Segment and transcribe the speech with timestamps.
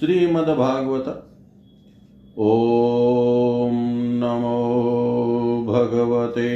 [0.00, 1.06] श्रीमद्भागवत।
[2.38, 3.70] ॐ
[4.22, 4.56] नमो
[5.68, 6.48] भगवते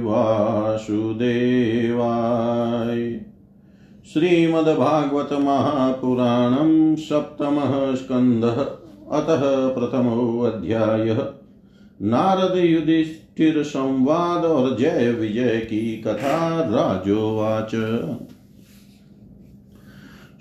[0.00, 3.00] वासुदेवाय।
[5.32, 8.64] महापुराणं सप्तमः स्कन्धः,
[9.18, 11.20] अतः प्रथमोऽध्यायः।
[12.02, 17.74] नारद युधिष्ठिर संवाद और जय विजय की कथा राजोवाच।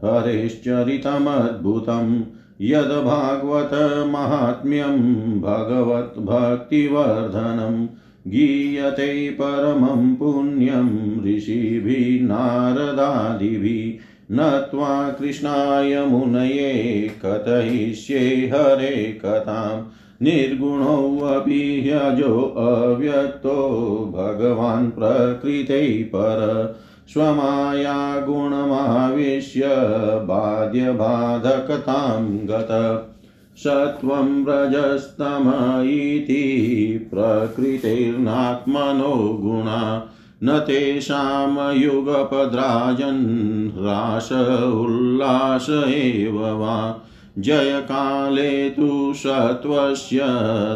[0.05, 2.23] हरेश्चरितमद्भुतं।
[2.61, 7.87] यद्भागवतमाहात्म्यं भगवद्भक्तिवर्धनं
[8.27, 19.83] गीयते परमं पुण्यं ऋषिभिः, नारदादिभिः। नत्वा कृष्णाय मुनये कथयिष्ये हरे कथाम्।
[20.23, 26.75] निर्गुणोऽपि ह्यजो अव्यक्तो भगवान् प्रकृते पर
[27.09, 29.61] स्वमाया गुणमाविश्य
[30.05, 33.09] बाध्यबाधकतां गत।
[33.57, 35.53] सत्वं रजस्तम
[35.85, 40.11] इति प्रकृतिर्नात्मनो गुणा।
[40.43, 44.29] न तेषां युगपद्राजन् ह्रास,
[44.73, 46.99] उल्लास एव वा।
[47.37, 50.19] जयकाले तु सत्त्वस्य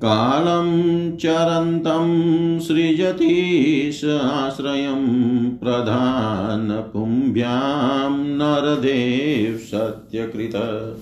[0.04, 10.96] कालं चरन्तं सृजतीश आश्रयं प्रधानपुंभ्यां नरदेव सत्यकृत।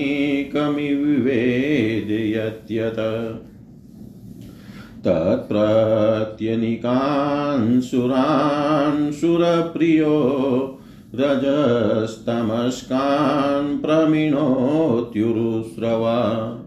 [5.04, 10.78] तत्प्रत्यनिकान् सुरान् सुरप्रियो
[11.14, 16.58] रजस्तमस्कान् प्रमिणोत्युरुस्रवा।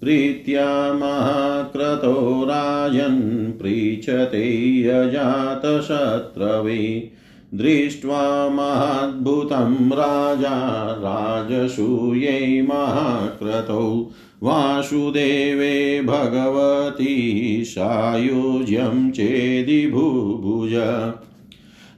[0.00, 7.12] प्रीत्या महाक्रतो राजन् पृच्छते यजातशत्रवे।
[7.54, 14.10] दृष्ट्वा महाद्भुतं राजा, राजसूयै महाक्रतौ।
[14.42, 20.72] वासुदेवे भगवती सायुज्यं चेदिभुभुज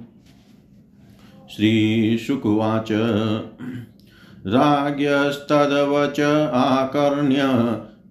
[1.48, 2.88] श्रीशुकुवाच
[4.46, 7.42] राज्ञस्तदवच आकर्ण्य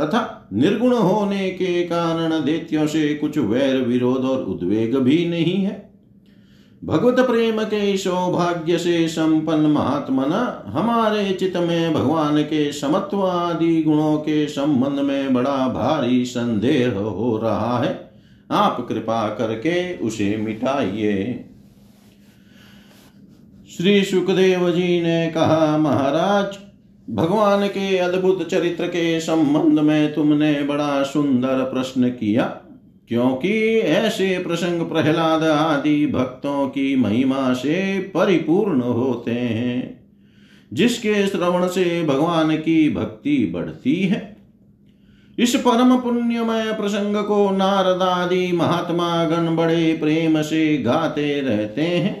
[0.00, 5.87] तथा निर्गुण होने के कारण दैत्यों से कुछ वैर विरोध और उद्वेग भी नहीं है।
[6.84, 14.18] भगवत प्रेम के सौभाग्य से संपन्न महात्मना हमारे चित में भगवान के समत्व आदि गुणों
[14.18, 18.10] के संबंध में बड़ा भारी संदेह हो रहा है।
[18.50, 21.44] आप कृपा करके उसे मिटाइए।
[23.76, 26.58] श्री सुखदेव जी ने कहा, महाराज,
[27.10, 32.56] भगवान के अद्भुत चरित्र के संबंध में तुमने बड़ा सुंदर प्रश्न किया।
[33.08, 40.00] क्योंकि ऐसे प्रसंग प्रहलाद आदि भक्तों की महिमा से परिपूर्ण होते हैं,
[40.72, 44.36] जिसके श्रवण से भगवान की भक्ति बढ़ती है।
[45.38, 52.16] इस परम पुण्यमय प्रसंग को नारद आदि महात्मा गण बड़े प्रेम से गाते रहते हैं।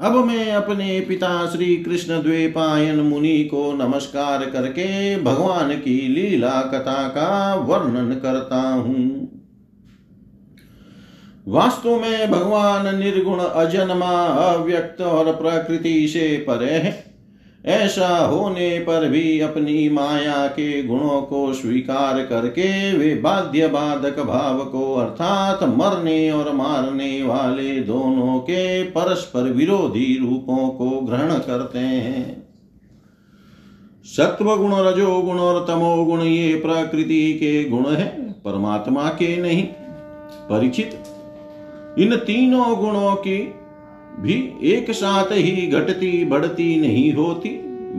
[0.00, 7.08] अब मैं अपने पिता श्री कृष्ण द्वेपायन मुनि को नमस्कार करके भगवान की लीला कथा
[7.08, 9.33] का वर्णन करता हूँ।
[11.46, 16.92] वास्तव में भगवान निर्गुण अजन्मा अव्यक्त और प्रकृति से परे है।
[17.64, 24.64] ऐसा होने पर भी अपनी माया के गुणों को स्वीकार करके वे बाध्य बाधक भाव
[24.64, 32.42] को अर्थात मरने और मारने वाले दोनों के परस्पर विरोधी रूपों को ग्रहण करते हैं।
[34.06, 38.08] सत्व गुण रजो गुण और तमो गुण ये प्रकृति के गुण है,
[38.44, 39.66] परमात्मा के नहीं
[40.48, 41.03] परीक्षित
[41.98, 43.38] इन तीनों गुणों की
[44.20, 47.48] भी एक साथ ही घटती, बढ़ती नहीं होती।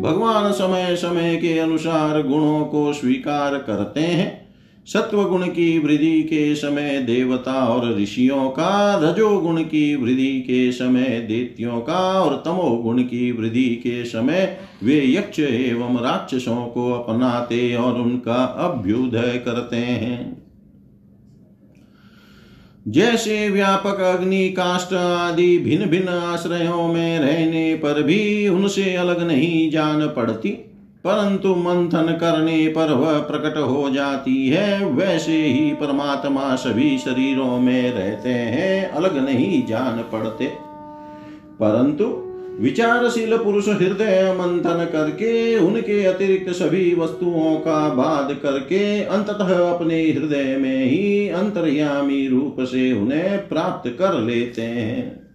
[0.01, 4.45] भगवान समय समय के अनुसार गुणों को स्वीकार करते हैं।
[4.87, 11.25] सत्व गुण की वृद्धि के समय देवता और ऋषियों का, रजोगुण की वृद्धि के समय
[11.29, 17.93] देत्यों का और तमोगुण की वृद्धि के समय वे यक्ष एवं राक्षसों को अपनाते और
[17.93, 20.44] उनका अभ्युदय करते हैं।
[22.87, 29.71] जैसे व्यापक अग्नि काष्ट आदि भिन्न भिन्न आश्रयों में रहने पर भी उनसे अलग नहीं
[29.71, 30.49] जान पड़ती,
[31.03, 37.91] परंतु मंथन करने पर वह प्रकट हो जाती है, वैसे ही परमात्मा सभी शरीरों में
[37.91, 40.45] रहते हैं, अलग नहीं जान पड़ते।
[41.59, 42.24] परंतु
[42.59, 50.57] विचारशील पुरुष हृदय मंथन करके, उनके अतिरिक्त सभी वस्तुओं का बाद करके, अंततः अपने हृदय
[50.57, 55.25] में ही अंतर्यामी रूप से उन्हें प्राप्त कर लेते हैं।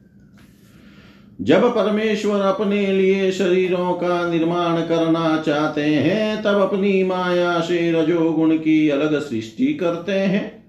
[1.41, 8.57] जब परमेश्वर अपने लिए शरीरों का निर्माण करना चाहते हैं, तब अपनी माया से रजोगुण
[8.57, 10.60] की अलग सृष्टि करते हैं।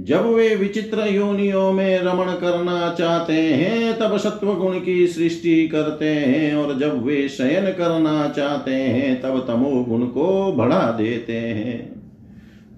[0.00, 6.08] जब वे विचित्र योनियों में रमण करना चाहते हैं, तब सत्व गुण की सृष्टि करते
[6.08, 12.02] हैं और जब वे शयन करना चाहते हैं, तब तमो गुण को बढ़ा देते हैं।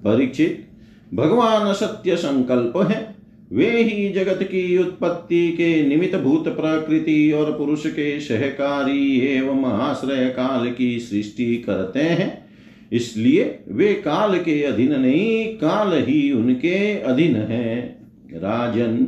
[0.04, 0.68] परीक्षित,
[1.14, 3.14] भगवान सत्य संकल्प है।
[3.52, 10.24] वे ही जगत की उत्पत्ति के निमित्त भूत प्रकृति और पुरुष के सहकारी एवं आश्रय
[10.28, 12.43] काल की सृष्टि करते हैं।
[12.92, 17.98] इसलिए वे काल के अधीन नहीं, काल ही उनके अधीन है।
[18.34, 19.06] राजन,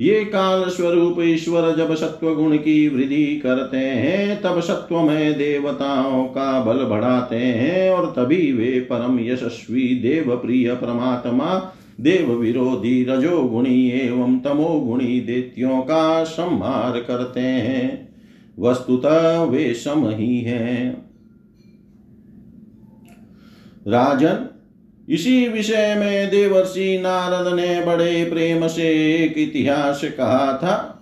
[0.00, 6.24] ये काल स्वरूप ईश्वर जब सत्व गुण की वृद्धि करते हैं, तब सत्व में देवताओं
[6.24, 13.90] का बल बढ़ाते हैं और तभी वे परम यशस्वी देव प्रिय परमात्मा देव विरोधी रजोगुणी
[13.90, 18.08] एवं तमोगुणी देत्यों का संहार करते हैं।
[18.58, 21.09] वस्तुतः वे सम ही हैं।
[23.88, 24.46] राजन,
[25.08, 30.96] इसी विषय में देवर्षि नारद ने बड़े प्रेम से एक इतिहास कहा था।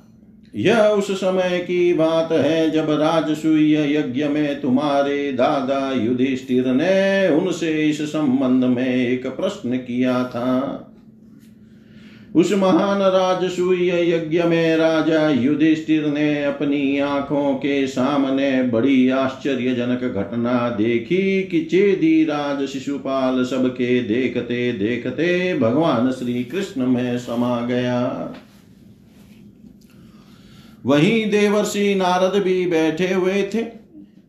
[0.57, 7.88] यह उस समय की बात है जब राजसूय यज्ञ में तुम्हारे दादा युधिष्ठिर ने उनसे
[7.88, 10.85] इस संबंध में एक प्रश्न किया था।
[12.38, 20.68] उस महान राजसूय यज्ञ में राजा युधिष्ठिर ने अपनी आँखों के सामने बड़ी आश्चर्यजनक घटना
[20.68, 27.98] देखी कि चेदी राज शिशुपाल सबके देखते देखते भगवान श्री कृष्ण में समा गया।
[30.87, 33.78] वहीं देवर्षि नारद भी बैठे हुए थे।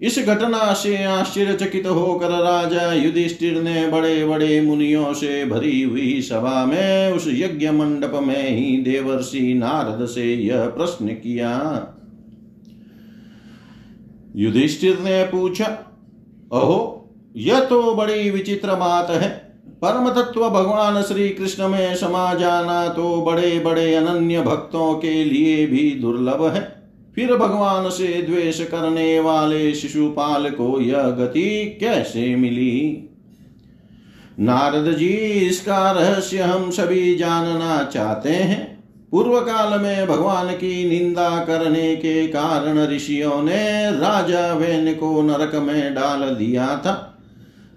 [0.02, 6.66] इस घटना से आश्चर्यचकित होकर राजा युधिष्ठिर ने बड़े बड़े मुनियों से भरी हुई सभा
[6.66, 11.50] में उस यज्ञ मंडप में ही देवर्षि नारद से यह प्रश्न किया।
[14.36, 15.66] युधिष्ठिर ने पूछा,
[16.54, 19.30] अहो, यह तो बड़ी विचित्र बात है।
[19.82, 25.66] परम तत्व भगवान श्री कृष्ण में समा जाना तो बड़े बड़े अनन्य भक्तों के लिए
[25.66, 26.79] भी दुर्लभ है।
[27.16, 33.10] फिर भगवान से द्वेष करने वाले शिशुपाल को यह गति कैसे मिली?
[34.40, 35.16] नारद जी,
[35.48, 42.28] इसका रहस्य हम सभी जानना चाहते हैं। पूर्व काल में भगवान की निंदा करने के
[42.28, 47.09] कारण ऋषियों ने राजा वेन को नरक में डाल दिया था।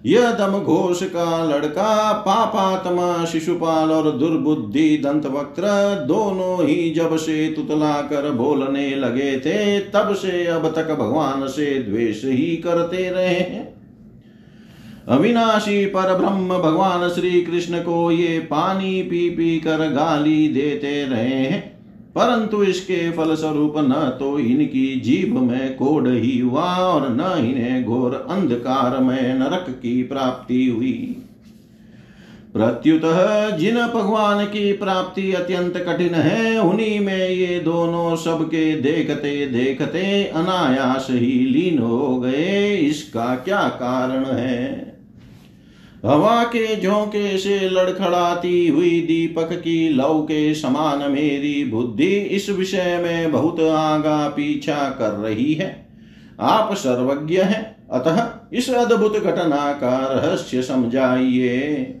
[0.05, 5.63] यह दम घोष का लड़का, पापात्मा, शिशुपाल और दुर्बुद्धि दंत वक्र
[6.07, 11.79] दोनों ही जब से तुतला कर बोलने लगे थे, तब से अब तक भगवान से
[11.79, 13.73] द्वेष ही करते रहे हैं।
[15.07, 21.35] अविनाशी पर ब्रह्म भगवान श्री कृष्ण को ये पानी पी पी कर गाली देते रहे
[21.35, 21.72] हैं।
[22.15, 28.27] परंतु इसके फलस्वरूप न तो इनकी जीभ में कोड ही हुआ और न इन्हें घोर
[28.29, 31.17] अंधकार में नरक की प्राप्ति हुई।
[32.53, 33.01] प्रत्युत
[33.59, 41.07] जिन भगवान की प्राप्ति अत्यंत कठिन है, उन्हीं में ये दोनों सबके देखते देखते अनायास
[41.09, 44.92] ही लीन हो गए। इसका क्या कारण है?
[46.05, 52.99] हवा के झोंके से लड़खड़ाती हुई दीपक की लौ के समान मेरी बुद्धि इस विषय
[53.03, 55.87] में बहुत आगा पीछा कर रही है।
[56.39, 61.95] आप सर्वज्ञ हैं, अतः इस अद्भुत घटना का रहस्य समझाइए।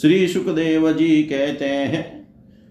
[0.00, 2.26] श्री सुखदेव जी कहते हैं,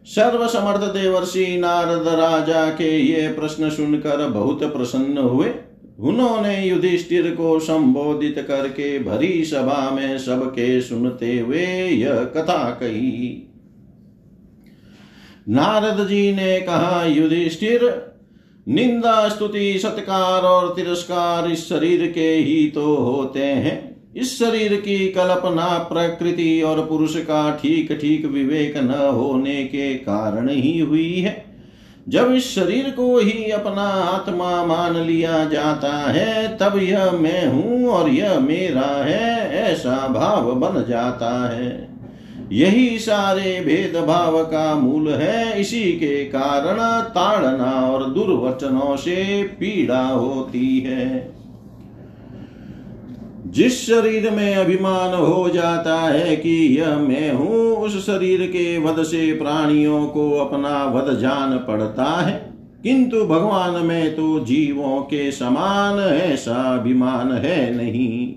[0.05, 5.53] सर्वसमर्थ देवर्षि नारद राजा के ये प्रश्न सुनकर बहुत प्रसन्न हुए।
[5.99, 13.53] उन्होंने युधिष्ठिर को संबोधित करके भरी सभा में सबके सुनते हुए यह कथा कही।
[15.49, 18.07] नारद जी ने कहा, युधिष्ठिर,
[18.67, 25.07] निंदा, स्तुति, सत्कार और तिरस्कार इस शरीर के ही तो होते हैं। इस शरीर की
[25.09, 31.46] कल्पना, प्रकृति और पुरुष का ठीक ठीक विवेक न होने के कारण ही हुई है।
[32.09, 37.87] जब इस शरीर को ही अपना आत्मा मान लिया जाता है, तब यह मैं हूँ
[37.87, 41.89] और यह मेरा है, ऐसा भाव बन जाता है।
[42.51, 50.79] यही सारे भेदभाव का मूल है, इसी के कारण ताड़ना और दुर्वचनों से पीड़ा होती
[50.79, 51.36] है।
[53.47, 59.03] जिस शरीर में अभिमान हो जाता है कि यह मैं हूँ, उस शरीर के वध
[59.03, 65.99] से प्राणियों को अपना वध जान पड़ता है। किंतु भगवान में तो जीवों के समान
[65.99, 68.33] ऐसा अभिमान है नहीं,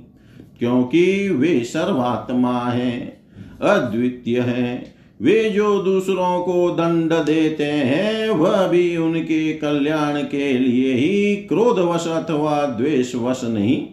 [0.59, 3.23] क्योंकि वे सर्वात्मा हैं,
[3.63, 10.95] अद्वितीय हैं। वे जो दूसरों को दंड देते हैं, वह भी उनके कल्याण के लिए
[10.95, 13.87] ही क्रोधवश अथवा द्वेषवश नहीं।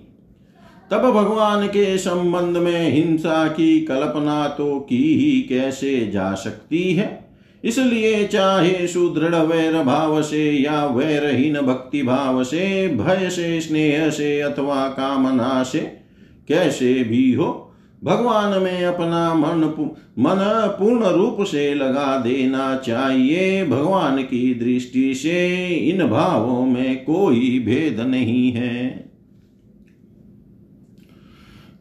[0.91, 7.29] तब भगवान के संबंध में हिंसा की कल्पना तो की ही कैसे जा सकती है?
[7.63, 14.41] इसलिए चाहे सुदृढ़ वैर भाव से या वैरहीन भक्ति भाव से, भय से, स्नेह से
[14.41, 15.79] अथवा कामना से,
[16.47, 19.63] कैसे भी हो, भगवान में अपना मन
[20.19, 20.37] मन
[20.79, 27.99] पूर्ण रूप से लगा देना चाहिए। भगवान की दृष्टि से इन भावों में कोई भेद
[27.99, 29.06] नहीं है।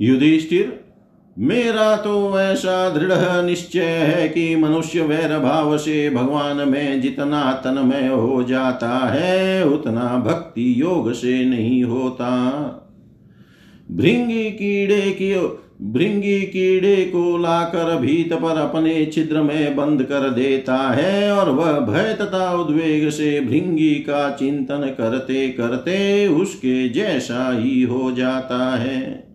[0.01, 0.81] युधिष्ठिर,
[1.39, 8.09] मेरा तो ऐसा दृढ़ निश्चय है कि मनुष्य वैर भाव से भगवान में जितना तन्मय
[8.09, 12.33] हो जाता है, उतना भक्ति योग से नहीं होता।
[13.91, 15.35] भृंगी कीड़े की,
[15.83, 21.81] भृंगी कीड़े को लाकर भीत पर अपने छिद्र में बंद कर देता है और वह
[21.81, 29.26] भय तथा उद्वेग से भृंगी का चिंतन करते करते उसके जैसा ही हो जाता है।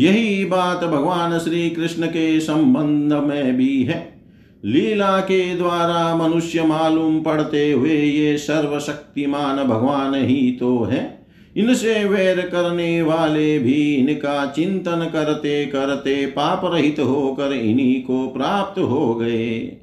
[0.00, 4.20] यही बात भगवान श्री कृष्ण के संबंध में भी है।
[4.64, 11.20] लीला के द्वारा मनुष्य मालूम पड़ते हुए ये सर्वशक्तिमान भगवान ही तो है।
[11.56, 18.80] इनसे वैर करने वाले भी इनका चिंतन करते करते पाप रहित होकर इन्हीं को प्राप्त
[18.80, 19.76] हो गए।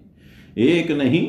[0.57, 1.27] एक नहीं,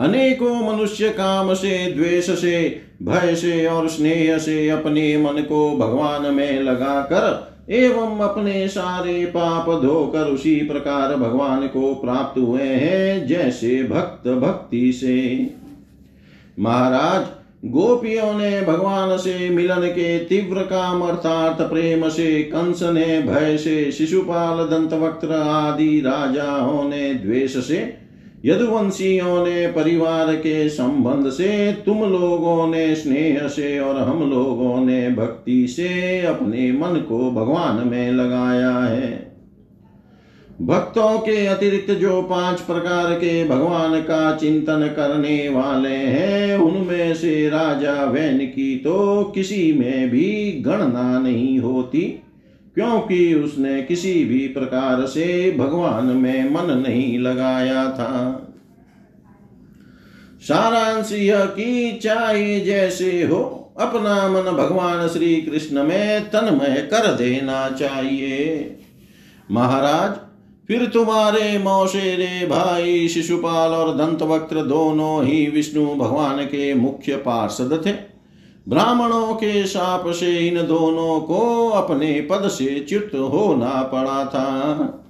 [0.00, 6.34] अनेकों मनुष्य काम से, द्वेष से, भय से और स्नेह से अपने मन को भगवान
[6.34, 13.82] में लगाकर एवं अपने सारे पाप धोकर उसी प्रकार भगवान को प्राप्त हुए हैं, जैसे
[13.82, 15.50] भक्त भक्ति से।
[16.58, 17.26] महाराज,
[17.64, 23.92] गोपियों ने भगवान से मिलन के तीव्र काम अर्थात प्रेम से कंस ने भय से
[23.92, 28.03] शिशुपाल दंत वक्त आदि राजाओं ने द्वेष से
[28.44, 35.10] यदुवंशियों ने परिवार के संबंध से तुम लोगों ने स्नेह से और हम लोगों ने
[35.10, 39.34] भक्ति से अपने मन को भगवान में लगाया है।
[40.62, 47.48] भक्तों के अतिरिक्त जो पाँच प्रकार के भगवान का चिंतन करने वाले हैं, उनमें से
[47.48, 52.20] राजा वैन की तो किसी में भी गणना नहीं होती।
[52.74, 58.40] क्योंकि उसने किसी भी प्रकार से भगवान में मन नहीं लगाया था।
[60.40, 67.70] सारांश यह कि चाहे जैसे हो, अपना मन भगवान श्री कृष्ण में तन्मय कर देना
[67.70, 68.76] चाहिए।
[69.50, 70.16] महाराज,
[70.68, 78.13] फिर तुम्हारे मौसेरे भाई, शिशुपाल और दंतवक्त्र दोनों ही विष्णु भगवान के मुख्य पार्षद थे।
[78.68, 85.00] ब्राह्मणों के शाप से इन दोनों को अपने पद से च्युत होना पड़ा था।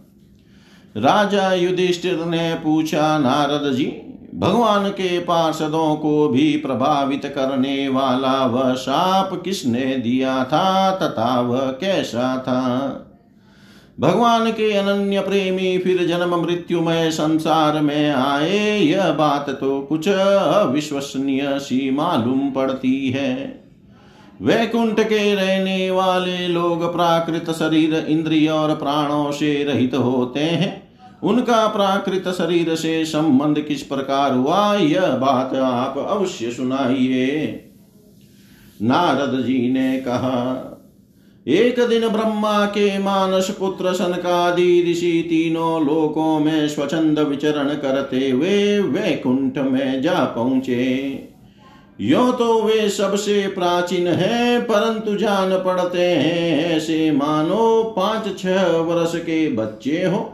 [0.97, 3.87] राजा युधिष्ठिर ने पूछा, नारद जी,
[4.35, 11.61] भगवान के पार्षदों को भी प्रभावित करने वाला वह शाप किसने दिया था, तथा वह
[11.61, 13.04] कैसा था?
[14.01, 21.59] भगवान के अनन्य प्रेमी, फिर जन्म मृत्युमय संसार में आए, यह बात तो कुछ अविश्वसनीय
[21.59, 23.65] सी मालूम पड़ती है।
[24.43, 30.89] वैकुंठ के रहने वाले लोग प्राकृत शरीर, इंद्रिय और प्राणों से रहित होते हैं।
[31.23, 37.61] उनका प्राकृत शरीर से संबंध किस प्रकार हुआ, यह बात आप अवश्य सुनाइए।
[38.83, 40.71] नारद जी ने कहा
[41.47, 48.79] एक दिन ब्रह्मा के मानस पुत्र सनकादि ऋषि तीनों लोकों में स्वच्छंद विचरण करते हुए
[48.79, 50.85] वैकुंठ में जा पहुँचे।
[52.01, 59.17] यो तो वे सबसे प्राचीन है, परंतु जान पड़ते हैं, ऐसे मानो पाँच छह वर्ष
[59.17, 60.33] के बच्चे हो।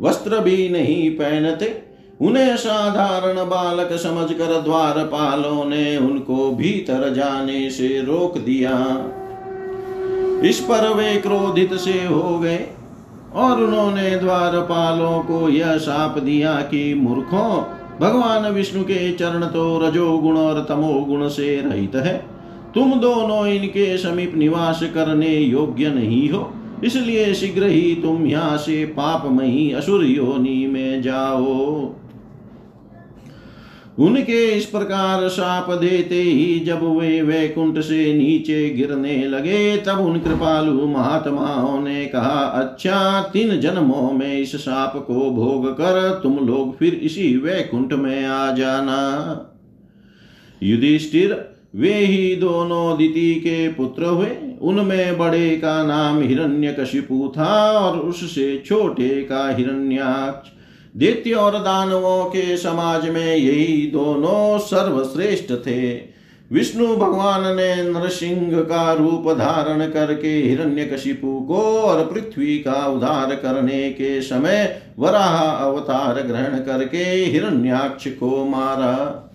[0.00, 1.82] वस्त्र भी नहीं पहनते,
[2.20, 8.76] उन्हें साधारण बालक समझकर द्वारपालों ने उनको भीतर जाने से रोक दिया।
[10.44, 12.58] इस पर वे क्रोधित से हो गए
[13.34, 17.60] और उन्होंने द्वारपालों को यह साप दिया कि मूर्खों,
[18.00, 22.16] भगवान विष्णु के चरण तो रजोगुण और तमोगुण से रहित है।
[22.74, 26.52] तुम दोनों इनके समीप निवास करने योग्य नहीं हो।
[26.84, 31.94] इसलिए शीघ्र ही तुम यहाँ से पापमयी असुर योनि में जाओ।
[33.98, 40.18] उनके इस प्रकार शाप देते ही जब वे वैकुंठ से नीचे गिरने लगे, तब उन
[40.18, 46.76] कृपालु महात्माओं ने कहा अच्छा तीन जन्मों में इस शाप को भोग कर तुम लोग
[46.76, 49.00] फिर इसी वैकुंठ में आ जाना।
[50.62, 54.30] युधिष्ठिर, वे ही दोनों दिति के पुत्र हुए।
[54.62, 60.50] उनमें बड़े का नाम हिरण्यकशिपु था और उससे छोटे का हिरण्याक्ष
[60.96, 66.10] दैत्य और दानवों के समाज में यही दोनों सर्वश्रेष्ठ थे।
[66.50, 73.90] विष्णु भगवान ने नरसिंह का रूप धारण करके हिरण्यकशिपु को और पृथ्वी का उद्धार करने
[73.90, 79.26] के समय वराह अवतार ग्रहण करके हिरण्याक्ष को मारा।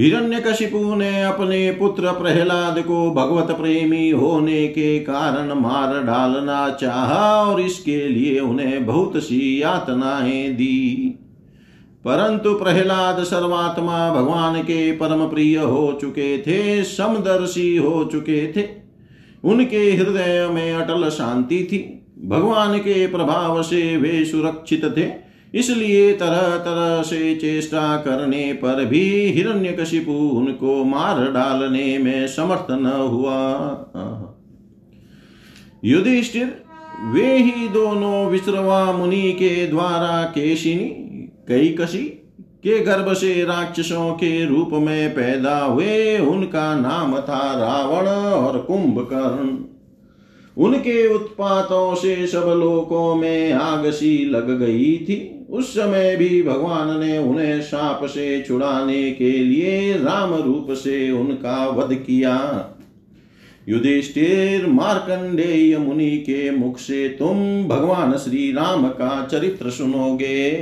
[0.00, 7.60] हिरण्यकशिपु ने अपने पुत्र प्रहलाद को भगवत प्रेमी होने के कारण मार डालना चाहा और
[7.60, 11.14] इसके लिए उन्हें बहुत सी यातनाएँ दी।
[12.04, 18.68] परंतु प्रहलाद सर्वात्मा भगवान के परम प्रिय हो चुके थे, समदर्शी हो चुके थे।
[19.44, 26.56] उनके हृदय में अटल शांति थी। भगवान के प्रभाव से वे सुरक्षित थे। इसलिए तरह
[26.56, 33.36] तरह से चेष्टा करने पर भी हिरण्य हिरण्यकशिपु उनको मार डालने में समर्थ न हुआ।
[35.84, 36.62] युधिष्ठिर,
[37.04, 40.88] वे ही दोनों विश्रवा मुनि के द्वारा केशिनी
[41.48, 42.04] कई कशी
[42.62, 49.58] के गर्भ से राक्षसों के रूप में पैदा हुए। उनका नाम था रावण और कुंभकर्ण।
[50.64, 57.00] उनके उत्पातों से सब लोकों में आग सी लग गई थी। उस समय भी भगवान
[57.00, 62.36] ने उन्हें साप से छुड़ाने के लिए राम रूप से उनका वध किया।
[63.68, 70.52] युधिष्ठिर मार्कंडेय मुनि के मुख से तुम भगवान श्री राम का चरित्र सुनोगे।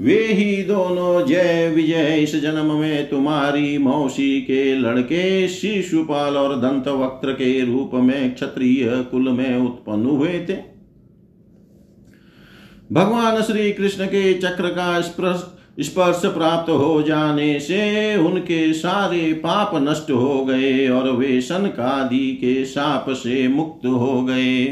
[0.00, 6.88] वे ही दोनों जय विजय, इस जन्म में तुम्हारी मौसी के लड़के शिशुपाल और दंत
[6.88, 10.69] वक्त्र के रूप में क्षत्रिय कुल में उत्पन्न हुए थे।
[12.90, 20.10] भगवान श्री कृष्ण के चक्र का स्पर्श प्राप्त हो जाने से उनके सारे पाप नष्ट
[20.10, 24.64] हो गए और वे सनकादि के साप से मुक्त हो गए।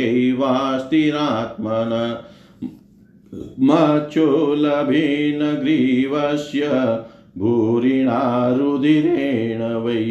[3.69, 6.69] मच्चोलभेन ग्रीवस्य
[7.37, 8.21] भूरिणा
[8.57, 10.03] रुधिरेण वै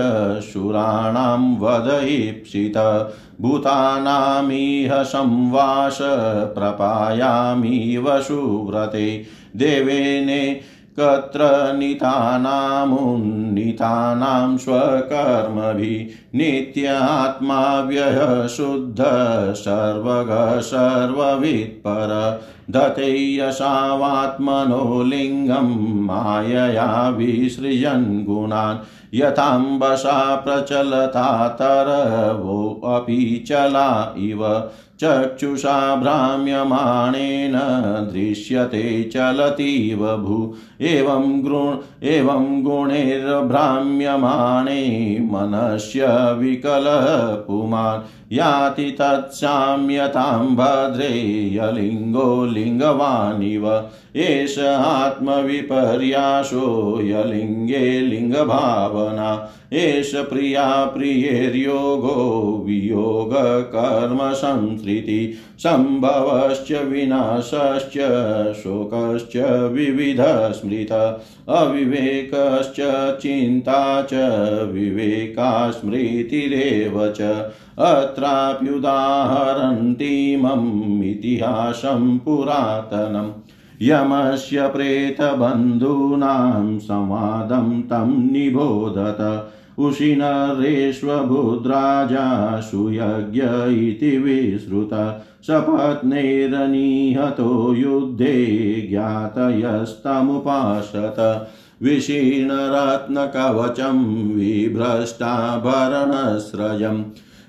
[0.53, 2.77] शूराणां वदयीप्सित
[3.41, 5.99] भूतानामिह संवास
[6.55, 9.23] प्रपायामिव सुव्रते
[9.57, 10.61] देवेने
[10.99, 11.43] कत्र
[11.77, 12.57] नितानामुन्नीतानां
[14.59, 19.05] स्वकर्मभिः नित्यात्मा व्ययः शुद्ध
[19.57, 22.11] सर्वगः सर्ववित्पर
[22.71, 25.71] दते यशावात्मनो लिङ्गं
[26.07, 28.85] मायया विसृजन् गुणान्
[29.15, 31.27] यथाम्बसा प्रचलता
[31.61, 34.45] तरवोऽपि चला इव
[35.05, 37.59] चक्षुषा भ्राम्यमाणेन
[38.13, 54.59] दृश्यते चलतीव भू। एवं गुण एवं गुणैर्भ्राम्यमाणे मनस्य विकलपुमान्। याति तत्साम्यतां भद्रे यलिङ्गो लिङ्गवानिव, एष
[54.59, 74.11] आत्मविपर्यासो यलिङ्गे लिङ्गभावना, एष प्रिया प्रियेर्योगो वियोगकर्मसंसृति सम्भवश्च विनाशश्च शोकश्च विविधस्मृत, अविवेकश्च चिन्ता च
[74.73, 77.53] विवेका स्मृतिरेव च
[78.23, 83.31] अत्राप्युदाहरन्तीमम् इतिहासं पुरातनम्।
[83.83, 101.49] यमस्य प्रेतबन्धूनां संवादं तं निबोधत। उशिनरेष्वबुद्राजा सुयज्ञ इति विश्रुत सपत्नैरनिहतो युद्धे ज्ञातयस्तमुपासत।
[101.83, 107.05] विशीर्णरत्नकवचं विभ्रष्टाभरणस्रजम्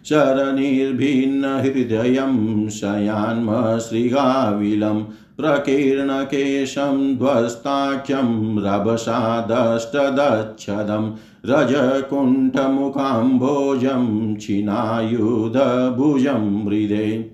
[0.06, 5.04] शरनिर्भिन्नहृदयं शयान्मश्रीगाविलं
[5.38, 17.32] प्रकीर्णकेशं ध्वस्ताख्यं रभसादष्टदच्छदं रजकुण्ठमुखाम्भोजं छिनायुधभुजं हृदे।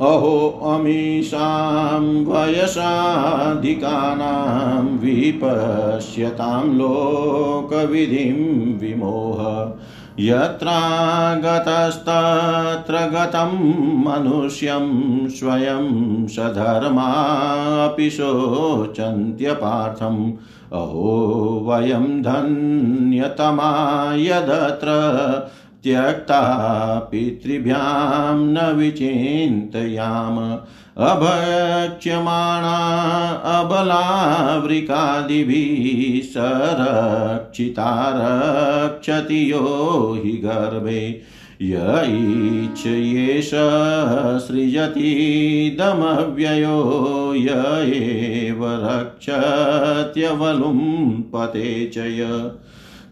[0.00, 8.38] अहो अमीषां वयसाधिकानां विपश्यतां लोकविधिं
[8.78, 9.38] विमोह।
[10.18, 13.52] यत्रागतस्तत्र गतं
[14.04, 20.32] मनुष्यं स्वयं सधर्मापि शोचन्त्यपार्थम्।
[20.72, 24.88] अहो वयं धन्यतमा यदत्र
[25.82, 26.40] त्यक्ता
[27.10, 30.58] पितृभ्यां न विचिन्तयाम।
[30.98, 32.76] अभक्ष्यमाणा
[33.60, 34.42] अबलावृकादिभिः
[36.24, 37.86] सरक्षिता
[38.16, 39.62] रक्षति यो
[40.24, 41.02] हि गर्भे।
[41.62, 41.72] य
[42.08, 43.50] ईच्छयेष
[44.46, 45.08] सृजतीदमव्ययो
[47.36, 47.48] य
[47.94, 50.80] एव रक्षत्यवलुं
[51.86, 52.20] च य।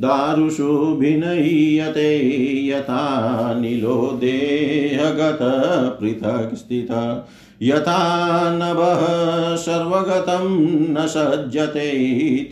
[0.00, 5.38] दारुषु भिनय्यते यथा नीलो देहगत
[6.00, 7.22] पृथक् स्थित।
[7.62, 11.90] यथा नभः सर्वगतं न सज्जते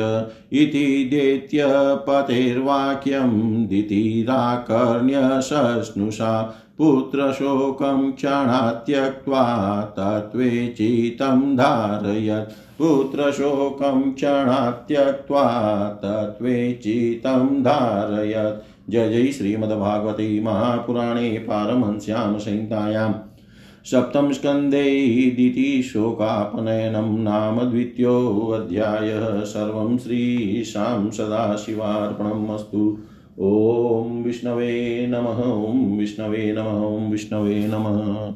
[0.53, 15.44] इति दैत्यपतेर्वाक्यं दितिराकर्ण्यशश्नुषा पुत्रशोकं क्षणात् त्यक्त्वा तत्त्वे चितं धारयत्। पुत्रशोकं क्षणात् त्यक्त्वा
[16.05, 23.12] तत्त्वे चितं धारयत्। जय जय श्रीमद्भागवते महापुराणे पारमहंस्यां संहितायां
[23.84, 32.98] सप्तम स्कन्धे दितिशोकापनयनं नाम द्वितीयोऽध्यायः। सर्वं श्रीशां सदाशिवार्पणम् अस्तु।
[33.40, 38.34] ॐ विष्णवे नमः, ॐ विष्णवे नमः, ॐ विष्णवे नमः।